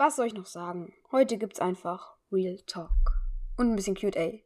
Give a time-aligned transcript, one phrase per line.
[0.00, 0.94] Was soll ich noch sagen?
[1.10, 2.92] Heute gibt's einfach Real Talk.
[3.56, 4.38] Und ein bisschen QA.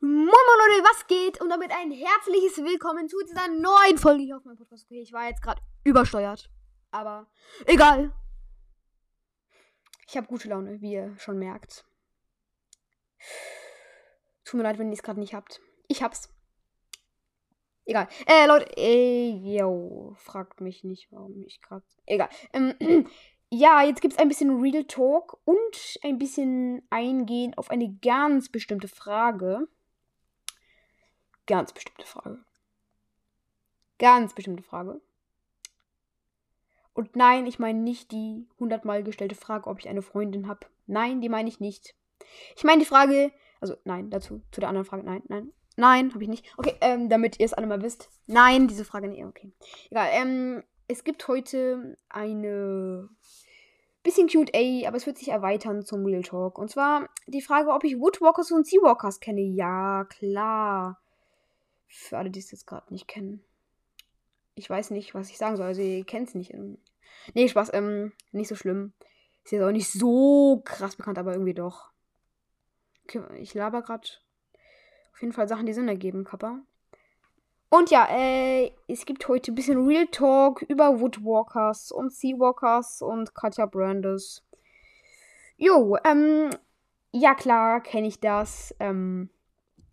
[0.00, 1.40] Moin Leute, was geht?
[1.40, 4.84] Und damit ein herzliches Willkommen zu dieser neuen Folge hier auf meinem Podcast.
[4.84, 6.48] Okay, ich war jetzt gerade übersteuert.
[6.92, 7.26] Aber
[7.66, 8.14] egal.
[10.06, 11.84] Ich habe gute Laune, wie ihr schon merkt.
[14.44, 15.60] Tut mir leid, wenn ihr es gerade nicht habt.
[15.88, 16.32] Ich hab's.
[17.84, 18.08] Egal.
[18.26, 21.84] Äh, Leute, äh, yo, fragt mich nicht, warum ich gerade.
[22.06, 22.28] Egal.
[22.52, 22.74] Ähm,
[23.50, 28.88] ja, jetzt gibt's ein bisschen Real Talk und ein bisschen Eingehen auf eine ganz bestimmte
[28.88, 29.68] Frage.
[31.46, 32.44] Ganz bestimmte Frage.
[33.98, 35.00] Ganz bestimmte Frage.
[36.94, 40.66] Und nein, ich meine nicht die hundertmal gestellte Frage, ob ich eine Freundin habe.
[40.86, 41.94] Nein, die meine ich nicht.
[42.56, 45.52] Ich meine die Frage, also nein, dazu, zu der anderen Frage, nein, nein.
[45.76, 46.46] Nein, habe ich nicht.
[46.56, 48.10] Okay, ähm, damit ihr es alle mal wisst.
[48.26, 49.24] Nein, diese Frage nicht.
[49.24, 49.52] Okay.
[49.90, 50.08] Egal.
[50.12, 53.08] Ähm, es gibt heute eine
[54.02, 56.58] bisschen QA, aber es wird sich erweitern zum Real Talk.
[56.58, 59.40] Und zwar die Frage, ob ich Woodwalkers und Seawalkers kenne.
[59.40, 61.00] Ja, klar.
[61.86, 63.44] Für alle, die es jetzt gerade nicht kennen.
[64.54, 65.66] Ich weiß nicht, was ich sagen soll.
[65.66, 66.52] Also, ihr kennt es nicht.
[67.34, 67.72] Nee, Spaß.
[67.72, 68.92] Ähm, nicht so schlimm.
[69.44, 71.90] Ist jetzt auch nicht so krass bekannt, aber irgendwie doch.
[73.04, 74.08] Okay, ich laber gerade
[75.12, 76.60] auf jeden Fall Sachen, die Sinn ergeben, Kappa.
[77.68, 83.34] Und ja, äh, es gibt heute ein bisschen Real Talk über Woodwalkers und Seawalkers und
[83.34, 84.44] Katja Brandes.
[85.56, 86.50] Jo, ähm,
[87.12, 88.74] ja klar, kenne ich das.
[88.78, 89.30] Ähm,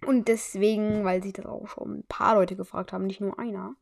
[0.06, 3.76] und deswegen, weil sich das auch schon ein paar Leute gefragt haben, nicht nur einer.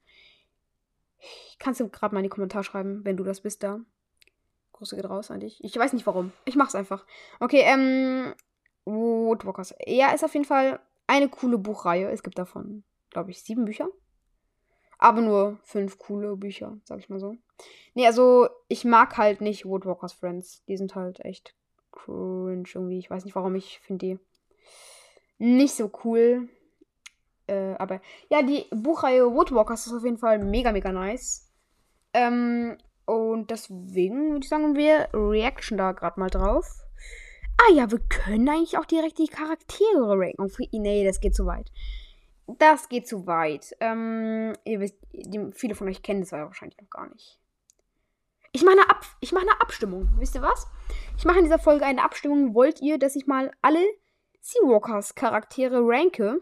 [1.57, 3.79] Kannst du gerade mal in die Kommentare schreiben, wenn du das bist da.
[4.73, 5.63] Große geht raus an dich.
[5.63, 6.33] Ich weiß nicht warum.
[6.45, 7.03] Ich mach's einfach.
[7.39, 8.33] Okay, ähm,
[8.85, 9.73] Woodwalkers.
[9.85, 12.09] Ja, ist auf jeden Fall eine coole Buchreihe.
[12.09, 13.87] Es gibt davon, glaube ich, sieben Bücher.
[14.99, 17.35] Aber nur fünf coole Bücher, sag ich mal so.
[17.93, 20.63] Nee, also ich mag halt nicht Woodwalkers Friends.
[20.65, 21.55] Die sind halt echt
[21.91, 22.99] cringe irgendwie.
[22.99, 24.19] Ich weiß nicht warum, ich finde die
[25.37, 26.49] nicht so cool.
[27.47, 31.49] Äh, aber ja, die Buchreihe Woodwalkers ist auf jeden Fall mega, mega nice.
[32.13, 36.86] Ähm, und deswegen würde ich sagen, wir reaction da gerade mal drauf.
[37.57, 40.51] Ah ja, wir können eigentlich auch direkt die Charaktere ranken.
[40.71, 41.71] Nee, das geht zu weit.
[42.45, 43.75] Das geht zu weit.
[43.79, 44.95] Ähm, ihr wisst,
[45.53, 47.39] viele von euch kennen das wahrscheinlich noch gar nicht.
[48.53, 50.09] Ich mache eine, Ab mach eine Abstimmung.
[50.17, 50.67] Wisst ihr was?
[51.17, 52.53] Ich mache in dieser Folge eine Abstimmung.
[52.53, 53.83] Wollt ihr, dass ich mal alle
[54.39, 56.41] Seawalkers Charaktere ranke?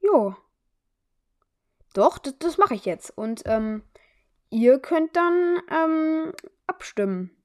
[0.00, 0.34] Jo.
[1.94, 3.16] Doch, das, das mache ich jetzt.
[3.16, 3.84] Und ähm,
[4.50, 6.32] ihr könnt dann ähm,
[6.66, 7.37] abstimmen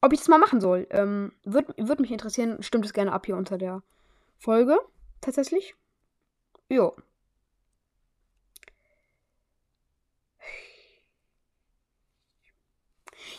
[0.00, 0.86] ob ich das mal machen soll.
[0.90, 2.62] Ähm, Würde würd mich interessieren.
[2.62, 3.82] Stimmt es gerne ab hier unter der
[4.38, 4.78] Folge.
[5.20, 5.74] Tatsächlich.
[6.68, 6.94] Jo.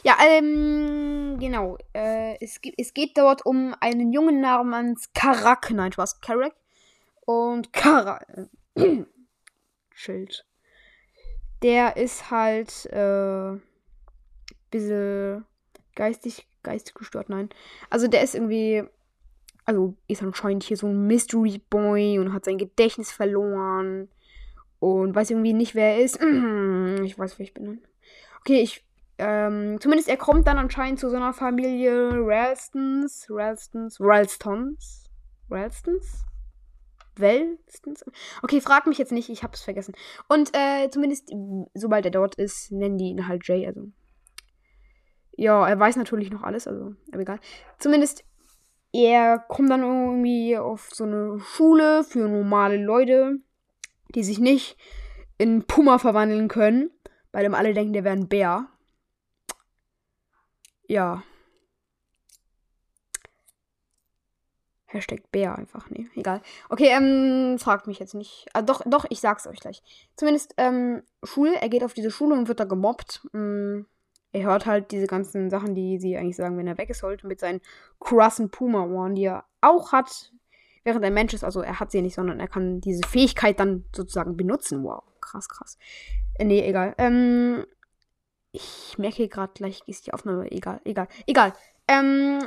[0.03, 1.77] Ja, ähm, genau.
[1.93, 5.71] Äh, es, es geht dort um einen Jungen namens Karak.
[5.71, 6.21] Nein, Spaß.
[6.21, 6.53] Karak.
[7.25, 8.25] Und Karak.
[8.75, 9.03] Äh,
[9.93, 10.45] Schild.
[11.63, 13.59] Der ist halt, äh,
[14.69, 15.45] bisschen
[15.97, 17.49] geistig geistig gestört, nein.
[17.89, 18.83] Also der ist irgendwie,
[19.65, 24.09] also ist anscheinend hier so ein Mystery Boy und hat sein Gedächtnis verloren
[24.79, 26.19] und weiß irgendwie nicht, wer er ist.
[27.03, 27.81] Ich weiß, wer ich bin.
[28.41, 28.83] Okay, ich,
[29.17, 35.05] ähm, zumindest er kommt dann anscheinend zu so einer Familie Ralstons, Ralstons, Ralstons,
[35.49, 36.25] Ralstons?
[37.19, 38.05] Wellstons?
[38.43, 39.93] Okay, frag mich jetzt nicht, ich hab's vergessen.
[40.27, 41.31] Und äh, zumindest,
[41.73, 43.91] sobald er dort ist, nennen die ihn halt Jay, also
[45.37, 47.39] ja, er weiß natürlich noch alles, also, aber egal.
[47.77, 48.25] Zumindest,
[48.91, 53.39] er kommt dann irgendwie auf so eine Schule für normale Leute,
[54.15, 54.77] die sich nicht
[55.37, 56.89] in Puma verwandeln können,
[57.31, 58.67] bei dem alle denken, der wäre ein Bär.
[60.87, 61.21] Ja.
[64.87, 66.41] Hashtag Bär einfach, nee, egal.
[66.69, 68.47] Okay, ähm, fragt mich jetzt nicht.
[68.53, 69.83] Ah, doch, doch, ich sag's euch gleich.
[70.15, 73.21] Zumindest, ähm, Schule, er geht auf diese Schule und wird da gemobbt.
[73.33, 73.85] Hm,
[74.37, 77.27] er hört halt diese ganzen Sachen, die sie eigentlich sagen, wenn er weg ist, sollte,
[77.27, 77.61] mit seinen
[77.99, 80.31] krassen Puma-Ohren, die er auch hat,
[80.83, 81.43] während er Mensch ist.
[81.43, 84.83] Also er hat sie nicht, sondern er kann diese Fähigkeit dann sozusagen benutzen.
[84.83, 85.77] Wow, krass, krass.
[86.35, 86.93] Äh, nee, egal.
[86.97, 87.65] Ähm,
[88.51, 90.51] ich merke gerade gleich ist die Aufnahme.
[90.51, 91.53] Egal, egal, egal.
[91.87, 92.39] Ähm,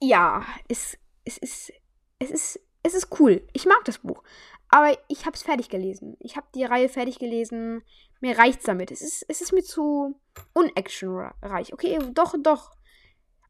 [0.00, 1.72] ja, es, es ist,
[2.18, 3.42] es ist, es ist cool.
[3.52, 4.22] Ich mag das Buch.
[4.68, 6.16] Aber ich habe es fertig gelesen.
[6.20, 7.82] Ich habe die Reihe fertig gelesen.
[8.20, 8.90] Mir reicht's damit.
[8.90, 10.18] Es ist, es ist mir zu
[10.54, 11.72] unactionreich.
[11.72, 12.72] Okay, doch, doch.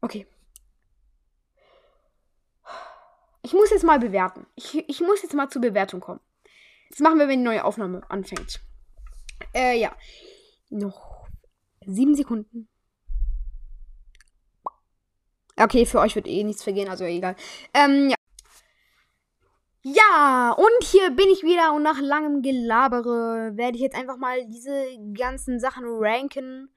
[0.01, 0.27] Okay.
[3.41, 4.45] Ich muss jetzt mal bewerten.
[4.55, 6.19] Ich, ich muss jetzt mal zur Bewertung kommen.
[6.89, 8.61] Das machen wir, wenn die neue Aufnahme anfängt.
[9.53, 9.95] Äh, ja.
[10.69, 11.27] Noch
[11.85, 12.67] sieben Sekunden.
[15.59, 17.35] Okay, für euch wird eh nichts vergehen, also egal.
[17.73, 18.16] Ähm, ja.
[19.93, 24.45] Ja, und hier bin ich wieder und nach langem Gelabere werde ich jetzt einfach mal
[24.45, 24.85] diese
[25.17, 26.69] ganzen Sachen ranken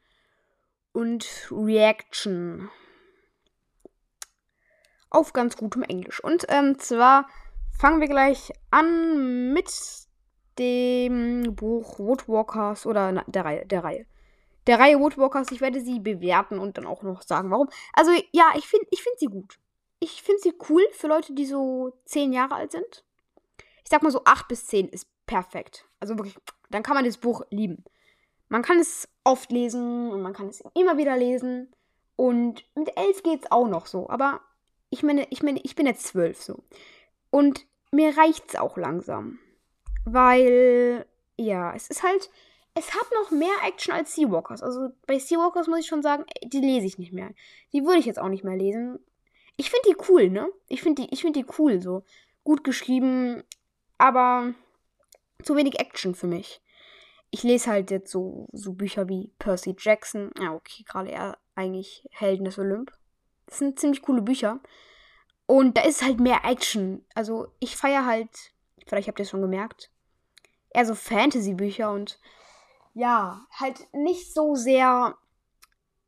[0.93, 2.71] und Reaction.
[5.09, 6.23] Auf ganz gutem Englisch.
[6.23, 7.27] Und ähm, zwar
[7.77, 9.73] fangen wir gleich an mit
[10.61, 14.07] dem Buch Woodwalkers oder na, der Reihe, der Reihe.
[14.69, 15.51] Der Reihe Woodwalkers.
[15.51, 17.71] Ich werde sie bewerten und dann auch noch sagen, warum.
[17.93, 19.59] Also ja, ich finde ich find sie gut
[20.01, 23.05] ich finde sie cool für Leute, die so zehn Jahre alt sind.
[23.85, 25.87] Ich sag mal so acht bis zehn ist perfekt.
[26.01, 26.37] Also wirklich,
[26.71, 27.85] dann kann man das Buch lieben.
[28.49, 31.73] Man kann es oft lesen und man kann es immer wieder lesen.
[32.17, 34.09] Und mit elf geht es auch noch so.
[34.11, 34.41] Aber
[34.91, 36.65] ich meine, ich meine, ich bin jetzt zwölf so.
[37.31, 39.39] Und mir reicht es auch langsam.
[40.05, 41.07] Weil,
[41.37, 42.31] ja, es ist halt,
[42.75, 44.63] es hat noch mehr Action als Seawalkers.
[44.63, 47.31] Also bei Seawalkers muss ich schon sagen, die lese ich nicht mehr.
[47.73, 48.99] Die würde ich jetzt auch nicht mehr lesen.
[49.61, 50.51] Ich finde die cool, ne?
[50.69, 52.03] Ich finde die, find die cool, so.
[52.45, 53.45] Gut geschrieben,
[53.99, 54.55] aber
[55.43, 56.63] zu wenig Action für mich.
[57.31, 60.31] Ich lese halt jetzt so, so Bücher wie Percy Jackson.
[60.41, 62.91] Ja, okay, gerade eher eigentlich Helden des Olymp.
[63.45, 64.61] Das sind ziemlich coole Bücher.
[65.45, 67.05] Und da ist halt mehr Action.
[67.15, 68.31] Also ich feiere halt,
[68.87, 69.91] vielleicht habt ihr es schon gemerkt,
[70.71, 72.19] eher so Fantasy-Bücher und
[72.95, 75.19] ja, halt nicht so sehr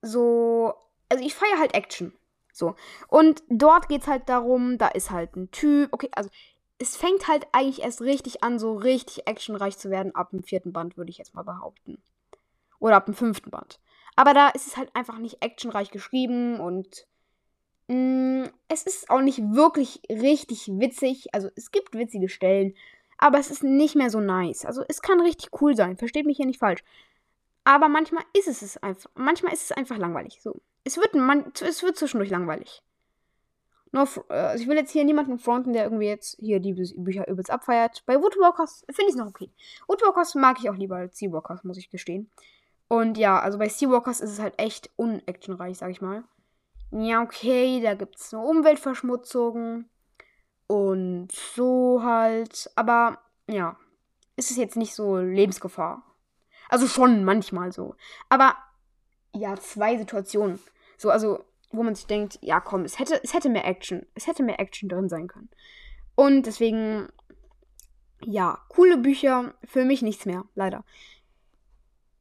[0.00, 0.72] so.
[1.10, 2.16] Also ich feiere halt Action.
[2.52, 2.76] So.
[3.08, 5.88] Und dort geht es halt darum, da ist halt ein Typ.
[5.92, 6.30] Okay, also
[6.78, 10.72] es fängt halt eigentlich erst richtig an, so richtig actionreich zu werden, ab dem vierten
[10.72, 12.02] Band, würde ich jetzt mal behaupten.
[12.78, 13.80] Oder ab dem fünften Band.
[14.16, 17.06] Aber da ist es halt einfach nicht actionreich geschrieben und
[17.88, 21.32] mh, mm, es ist auch nicht wirklich richtig witzig.
[21.32, 22.74] Also es gibt witzige Stellen,
[23.18, 24.66] aber es ist nicht mehr so nice.
[24.66, 26.82] Also es kann richtig cool sein, versteht mich hier nicht falsch.
[27.64, 30.40] Aber manchmal ist es einfach, manchmal ist es einfach langweilig.
[30.42, 32.82] So es wird, man, es wird zwischendurch langweilig.
[33.92, 37.28] Nur, äh, also ich will jetzt hier niemanden fronten, der irgendwie jetzt hier die Bücher
[37.28, 38.02] übelst abfeiert.
[38.06, 39.50] Bei Woodwalkers finde ich es noch okay.
[39.86, 42.30] Woodwalkers mag ich auch lieber als Seawalkers, muss ich gestehen.
[42.88, 46.24] Und ja, also bei Seawalkers ist es halt echt unactionreich, sag ich mal.
[46.90, 49.86] Ja, okay, da gibt es eine Umweltverschmutzung
[50.66, 52.70] und so halt.
[52.76, 53.76] Aber ja,
[54.36, 56.02] ist es jetzt nicht so Lebensgefahr.
[56.68, 57.94] Also schon manchmal so.
[58.28, 58.56] Aber
[59.34, 60.60] ja, zwei Situationen.
[60.96, 64.06] So, also, wo man sich denkt, ja komm, es hätte, es hätte mehr Action.
[64.14, 65.48] Es hätte mehr Action drin sein können.
[66.14, 67.08] Und deswegen,
[68.24, 70.84] ja, coole Bücher, für mich nichts mehr, leider.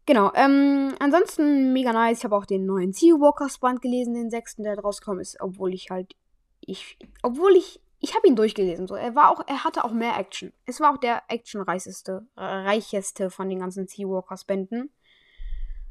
[0.06, 2.20] Genau, ähm, ansonsten mega nice.
[2.20, 5.90] Ich habe auch den neuen Seawalkers Band gelesen, den sechsten, der rausgekommen ist, obwohl ich
[5.92, 6.16] halt,
[6.60, 8.96] ich, obwohl ich, ich habe ihn durchgelesen, so.
[8.96, 10.54] Er war auch, er hatte auch mehr Action.
[10.66, 14.92] Es war auch der actionreicheste, reicheste von den ganzen Seawalkers Bänden.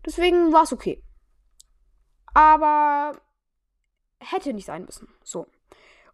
[0.05, 1.03] Deswegen war es okay.
[2.35, 3.21] Aber
[4.21, 5.09] hätte nicht sein müssen.
[5.23, 5.47] So.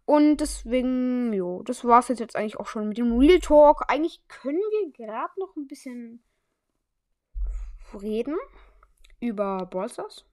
[0.05, 3.83] Und deswegen, jo, das war es jetzt eigentlich auch schon mit dem Real Talk.
[3.89, 6.23] Eigentlich können wir gerade noch ein bisschen
[8.01, 8.37] reden
[9.19, 10.25] über Brawl Stars.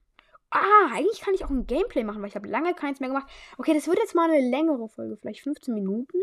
[0.49, 3.27] Ah, eigentlich kann ich auch ein Gameplay machen, weil ich habe lange keins mehr gemacht.
[3.57, 6.17] Okay, das wird jetzt mal eine längere Folge, vielleicht 15 Minuten.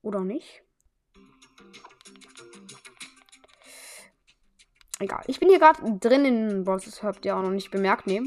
[0.00, 0.62] Oder nicht?
[5.00, 5.22] Egal.
[5.26, 6.78] Ich bin hier gerade drin in Brawl.
[7.02, 8.22] Habt ihr auch noch nicht bemerkt, ne?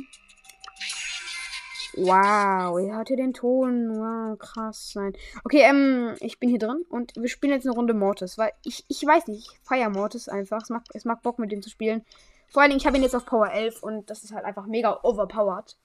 [1.95, 3.89] Wow, ihr hört hier den Ton.
[3.95, 4.93] Wow, krass.
[4.95, 5.13] Nein.
[5.43, 8.83] Okay, ähm, ich bin hier drin und wir spielen jetzt eine Runde Mortis, weil ich,
[8.87, 10.63] ich weiß nicht, ich feiere Mortis einfach.
[10.63, 12.03] Es macht, es macht Bock, mit dem zu spielen.
[12.49, 14.65] Vor allen Dingen, ich habe ihn jetzt auf Power 11 und das ist halt einfach
[14.65, 15.77] mega overpowered.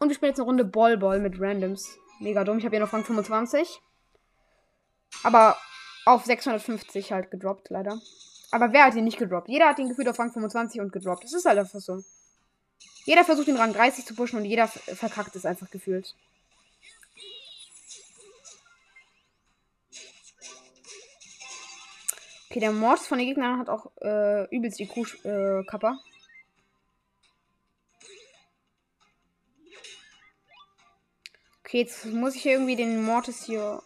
[0.00, 1.96] Und wir spielen jetzt eine Runde Ball Ball mit Randoms.
[2.18, 2.58] Mega dumm.
[2.58, 3.80] Ich habe hier noch Rang 25.
[5.22, 5.56] Aber
[6.04, 8.00] auf 650 halt gedroppt, leider.
[8.54, 9.48] Aber wer hat ihn nicht gedroppt?
[9.48, 11.24] Jeder hat ihn gefühlt auf Rang 25 und gedroppt.
[11.24, 12.04] Das ist halt einfach so.
[13.04, 16.14] Jeder versucht den Rang 30 zu pushen und jeder verkackt es einfach gefühlt.
[22.48, 25.98] Okay, der Mords von den Gegnern hat auch äh, übelst die Kuh-Kapper.
[25.98, 26.08] Äh,
[31.64, 33.82] okay, jetzt muss ich irgendwie den Mortis hier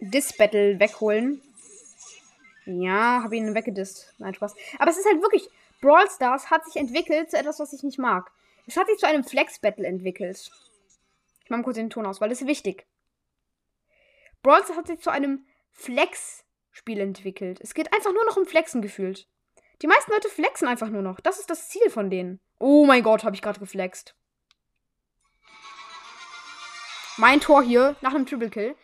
[0.00, 1.40] Dis Battle wegholen.
[2.64, 4.14] Ja, habe ihn weggedisst.
[4.18, 4.54] Nein, Spaß.
[4.78, 5.48] Aber es ist halt wirklich.
[5.80, 8.30] Brawl Stars hat sich entwickelt zu etwas, was ich nicht mag.
[8.66, 10.50] Es hat sich zu einem Flex-Battle entwickelt.
[11.42, 12.86] Ich mache mal kurz den Ton aus, weil das ist wichtig.
[14.42, 17.60] Brawl Stars hat sich zu einem Flex-Spiel entwickelt.
[17.60, 19.26] Es geht einfach nur noch um Flexen gefühlt.
[19.82, 21.18] Die meisten Leute flexen einfach nur noch.
[21.18, 22.38] Das ist das Ziel von denen.
[22.60, 24.14] Oh mein Gott, habe ich gerade geflext.
[27.16, 28.76] Mein Tor hier nach einem Triple Kill.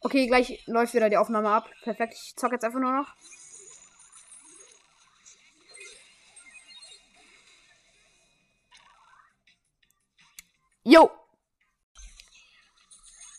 [0.00, 1.70] Okay, gleich läuft wieder die Aufnahme ab.
[1.82, 2.14] Perfekt.
[2.14, 3.14] Ich zocke jetzt einfach nur noch.
[10.84, 11.10] Jo!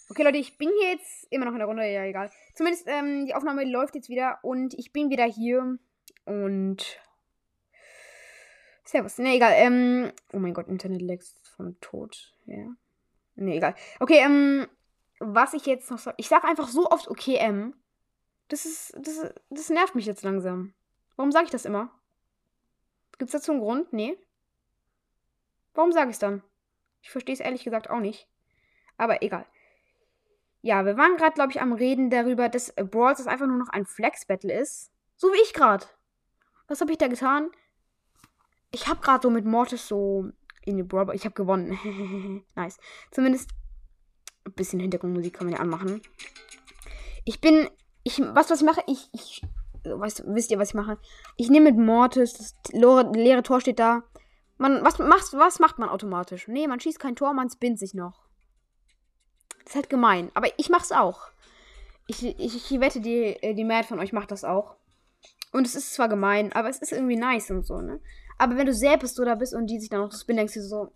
[0.10, 1.86] Okay, Leute, ich bin hier jetzt immer noch in der Runde.
[1.86, 2.30] Ja, egal.
[2.54, 5.78] Zumindest, ähm, die Aufnahme läuft jetzt wieder und ich bin wieder hier.
[6.26, 7.00] Und.
[8.84, 9.18] Servus.
[9.18, 9.54] Ne, egal.
[9.56, 10.12] Ähm.
[10.34, 12.34] Oh mein Gott, Internet lags vom Tod.
[12.46, 12.68] Ja.
[13.36, 13.76] Ne, egal.
[14.00, 14.68] Okay, ähm.
[15.20, 16.12] Was ich jetzt noch so.
[16.18, 17.74] Ich sag einfach so oft ähm.
[18.48, 18.96] Das ist.
[19.00, 20.74] Das, das nervt mich jetzt langsam.
[21.16, 21.92] Warum sage ich das immer?
[23.18, 23.92] Gibt's dazu einen Grund?
[23.94, 24.18] Nee.
[25.74, 26.44] Warum sage ich's dann?
[27.02, 28.28] Ich verstehe es ehrlich gesagt auch nicht.
[28.98, 29.46] Aber egal.
[30.62, 33.86] Ja, wir waren gerade, glaube ich, am Reden darüber, dass Brawls einfach nur noch ein
[33.86, 34.92] Flex-Battle ist.
[35.16, 35.86] So wie ich gerade.
[36.68, 37.50] Was habe ich da getan?
[38.72, 40.30] Ich habe gerade so mit Mortis so
[40.66, 41.16] in die Brawl.
[41.16, 42.44] Ich habe gewonnen.
[42.56, 42.78] nice.
[43.12, 43.52] Zumindest
[44.48, 46.02] ein bisschen Hintergrundmusik kann man ja anmachen.
[47.26, 47.70] Ich bin.
[48.04, 48.82] Ich, was, was ich mache?
[48.88, 49.42] Ich, ich
[49.84, 50.98] weißt, wisst ihr, was ich mache?
[51.36, 54.04] Ich nehme mit Mortis, das leere, Tor steht da.
[54.58, 56.48] Man, was, macht, was macht man automatisch?
[56.48, 58.26] Nee, man schießt kein Tor, man spinnt sich noch.
[59.60, 60.32] Das ist halt gemein.
[60.34, 61.30] Aber ich mach's auch.
[62.08, 64.76] Ich, ich, ich wette, die, äh, die Mehrheit von euch macht das auch.
[65.52, 68.00] Und es ist zwar gemein, aber es ist irgendwie nice und so, ne?
[68.38, 70.62] Aber wenn du selbst oder bist und die sich dann noch so spinnen, denkst du
[70.62, 70.94] so,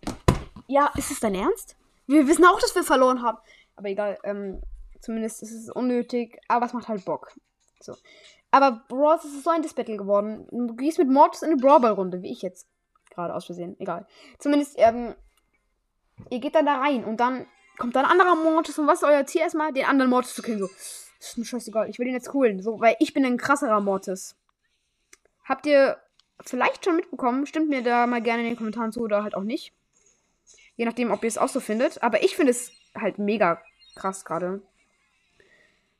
[0.68, 1.76] ja, ist es dein Ernst?
[2.12, 3.38] Wir wissen auch, dass wir verloren haben.
[3.76, 4.60] Aber egal, ähm,
[5.00, 7.32] zumindest ist es unnötig, aber es macht halt Bock.
[7.80, 7.96] So.
[8.50, 10.46] Aber Brawl ist so ein Diss-Battle geworden.
[10.50, 12.68] Du gehst mit Mortis in eine Brawlball-Runde, wie ich jetzt
[13.10, 13.76] gerade aus Versehen.
[13.80, 14.06] Egal.
[14.38, 15.14] Zumindest, ähm,
[16.30, 17.46] ihr geht dann da rein und dann
[17.78, 19.72] kommt dann ein anderer Mortis und was ist euer Ziel erstmal?
[19.72, 20.58] Den anderen Mortis zu killen.
[20.58, 20.68] So,
[21.18, 22.62] ist mir scheißegal, ich will den jetzt holen.
[22.62, 24.36] So, weil ich bin ein krasserer Mortis.
[25.44, 25.96] Habt ihr
[26.44, 27.46] vielleicht schon mitbekommen?
[27.46, 29.72] Stimmt mir da mal gerne in den Kommentaren zu oder halt auch nicht.
[30.76, 32.02] Je nachdem, ob ihr es auch so findet.
[32.02, 33.62] Aber ich finde es halt mega
[33.94, 34.62] krass gerade.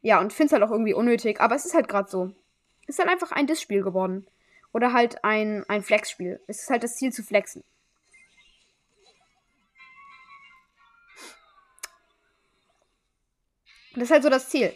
[0.00, 1.40] Ja, und finde es halt auch irgendwie unnötig.
[1.40, 2.32] Aber es ist halt gerade so.
[2.86, 4.26] Es ist halt einfach ein Diss-Spiel geworden.
[4.72, 6.40] Oder halt ein, ein Flex-Spiel.
[6.46, 7.62] Es ist halt das Ziel zu flexen.
[13.94, 14.72] Das ist halt so das Ziel.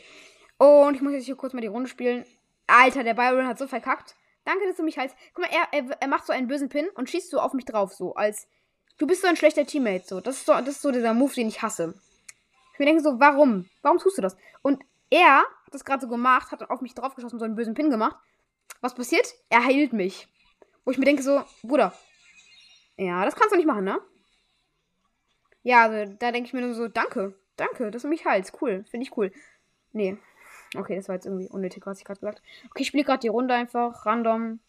[0.59, 2.25] Und ich muss jetzt hier kurz mal die Runde spielen.
[2.67, 4.15] Alter, der Byron hat so verkackt.
[4.45, 5.15] Danke, dass du mich halt.
[5.35, 7.65] Guck mal, er, er, er macht so einen bösen Pin und schießt so auf mich
[7.65, 8.49] drauf, so als.
[8.99, 10.21] Du bist so ein schlechter Teammate, so.
[10.21, 11.95] Das ist so, das ist so dieser Move, den ich hasse.
[12.73, 13.69] Ich mir denke so, warum?
[13.83, 14.37] Warum tust du das?
[14.63, 17.75] Und er hat das gerade so gemacht, hat auf mich draufgeschossen und so einen bösen
[17.75, 18.17] Pin gemacht.
[18.81, 19.35] Was passiert?
[19.49, 20.29] Er heilt mich.
[20.85, 21.93] Wo ich mir denke so, Bruder.
[22.97, 24.01] Ja, das kannst du nicht machen, ne?
[25.63, 27.35] Ja, also da denke ich mir nur so, danke.
[27.57, 28.53] Danke, dass du mich heilst.
[28.61, 28.85] Cool.
[28.89, 29.33] Finde ich cool.
[29.93, 30.17] Nee.
[30.77, 33.29] Okay, das war jetzt irgendwie unnötig, was ich gerade gesagt Okay, ich spiele gerade die
[33.29, 34.07] Runde einfach.
[34.07, 34.61] Random.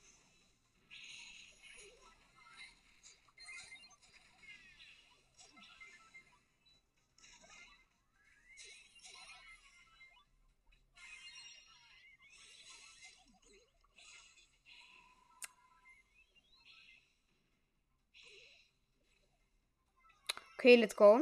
[20.68, 21.22] Okay, let's go.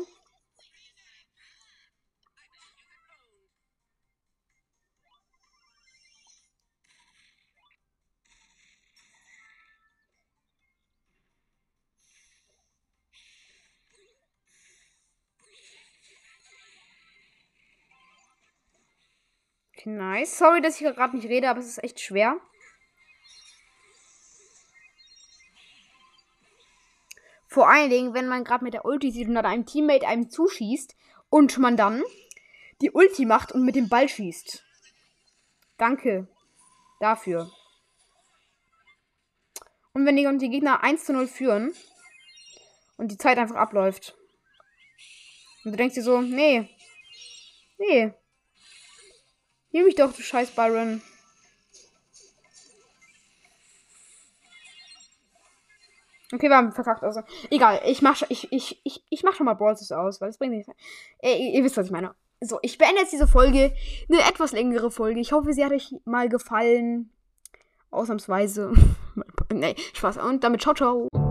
[19.85, 20.35] Nice.
[20.39, 22.39] Sorry, dass ich gerade nicht rede, aber es ist echt schwer.
[27.55, 30.29] Vor allen Dingen, wenn man gerade mit der Ulti sieht und dann einem Teammate einem
[30.29, 30.93] zuschießt
[31.29, 32.03] und man dann
[32.81, 34.61] die Ulti macht und mit dem Ball schießt.
[35.77, 36.27] Danke
[36.99, 37.49] dafür.
[39.93, 41.73] Und wenn die, und die Gegner 1 zu 0 führen
[42.97, 44.17] und die Zeit einfach abläuft.
[45.63, 46.69] Und du denkst dir so, nee.
[47.77, 48.13] Nee.
[49.71, 51.01] Nimm mich doch, du scheiß Byron.
[56.35, 57.03] Okay, wir haben verkackt.
[57.03, 57.79] Also, egal.
[57.85, 60.71] Ich mach, ich, ich, ich, ich mach schon mal Brawls aus, weil es bringt nichts.
[61.19, 62.13] Äh, ihr, ihr wisst, was ich meine.
[62.41, 63.73] So, ich beende jetzt diese Folge.
[64.09, 65.19] Eine etwas längere Folge.
[65.19, 67.09] Ich hoffe, sie hat euch mal gefallen.
[67.89, 68.73] Ausnahmsweise.
[69.53, 70.17] nee, Spaß.
[70.17, 71.24] Und damit ciao, ciao.